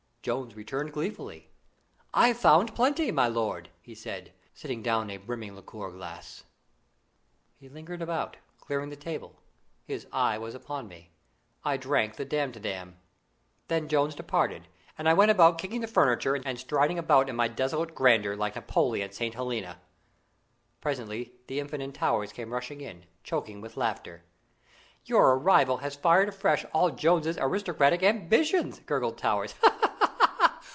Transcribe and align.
Jones 0.23 0.53
returned 0.55 0.91
gleefully. 0.93 1.49
"I've 2.13 2.37
found 2.37 2.75
plenty, 2.75 3.11
my 3.11 3.27
lord," 3.27 3.69
he 3.81 3.95
said, 3.95 4.31
setting 4.53 4.83
down 4.83 5.09
a 5.09 5.17
brimming 5.17 5.55
liqueur 5.55 5.89
glass. 5.89 6.43
He 7.57 7.67
lingered 7.67 8.03
about, 8.03 8.37
clearing 8.59 8.89
the 8.91 8.95
table. 8.95 9.39
His 9.83 10.05
eye 10.11 10.37
was 10.37 10.53
upon 10.53 10.87
me. 10.87 11.09
I 11.65 11.75
drank 11.75 12.17
the 12.17 12.25
Damtidam. 12.27 12.97
Then 13.67 13.87
Jones 13.87 14.13
departed, 14.13 14.67
and 14.95 15.09
I 15.09 15.15
went 15.15 15.31
about 15.31 15.57
kicking 15.57 15.81
the 15.81 15.87
furniture, 15.87 16.35
and 16.35 16.59
striding 16.59 16.99
about 16.99 17.27
in 17.27 17.35
my 17.35 17.47
desolate 17.47 17.95
grandeur, 17.95 18.35
like 18.35 18.53
Napoleon 18.55 19.05
at 19.05 19.15
St. 19.15 19.33
Helena. 19.33 19.81
Presently 20.81 21.31
the 21.47 21.59
Infant 21.59 21.81
and 21.81 21.95
Towers 21.95 22.31
came 22.31 22.53
rushing 22.53 22.79
in, 22.79 23.07
choking 23.23 23.59
with 23.59 23.75
laughter. 23.75 24.21
"Your 25.03 25.33
arrival 25.35 25.77
has 25.77 25.95
fired 25.95 26.29
afresh 26.29 26.63
all 26.75 26.91
Jones's 26.91 27.39
aristocratic 27.41 28.03
ambitions," 28.03 28.81
gurgled 28.85 29.17
Towers. 29.17 29.53
"Ha! 29.53 29.57
ha! 29.71 29.77
ha!" 29.79 29.87